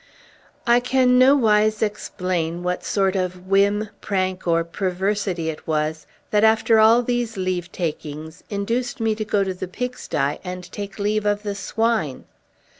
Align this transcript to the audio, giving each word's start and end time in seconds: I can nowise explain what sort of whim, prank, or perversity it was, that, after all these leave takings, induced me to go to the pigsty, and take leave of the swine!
I 0.65 0.79
can 0.79 1.19
nowise 1.19 1.83
explain 1.83 2.63
what 2.63 2.83
sort 2.83 3.15
of 3.15 3.45
whim, 3.45 3.89
prank, 4.01 4.47
or 4.47 4.63
perversity 4.63 5.47
it 5.51 5.67
was, 5.67 6.07
that, 6.31 6.43
after 6.43 6.79
all 6.79 7.03
these 7.03 7.37
leave 7.37 7.71
takings, 7.71 8.43
induced 8.49 8.99
me 8.99 9.13
to 9.13 9.23
go 9.23 9.43
to 9.43 9.53
the 9.53 9.67
pigsty, 9.67 10.37
and 10.43 10.63
take 10.71 10.97
leave 10.97 11.27
of 11.27 11.43
the 11.43 11.53
swine! 11.53 12.23